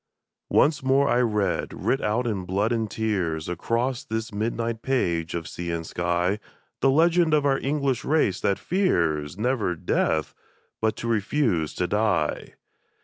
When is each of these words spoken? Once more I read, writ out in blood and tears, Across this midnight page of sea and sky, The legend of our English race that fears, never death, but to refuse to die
Once 0.49 0.81
more 0.81 1.07
I 1.07 1.19
read, 1.21 1.73
writ 1.73 2.01
out 2.01 2.25
in 2.25 2.43
blood 2.43 2.71
and 2.71 2.89
tears, 2.89 3.47
Across 3.47 4.05
this 4.05 4.33
midnight 4.33 4.81
page 4.81 5.35
of 5.35 5.47
sea 5.47 5.69
and 5.69 5.85
sky, 5.85 6.39
The 6.79 6.89
legend 6.89 7.35
of 7.35 7.45
our 7.45 7.59
English 7.59 8.03
race 8.03 8.41
that 8.41 8.57
fears, 8.57 9.37
never 9.37 9.75
death, 9.75 10.33
but 10.81 10.95
to 10.95 11.07
refuse 11.07 11.75
to 11.75 11.85
die 11.85 12.55